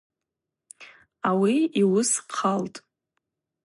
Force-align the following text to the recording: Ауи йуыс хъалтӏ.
Ауи 1.29 1.55
йуыс 1.81 2.11
хъалтӏ. 2.35 2.79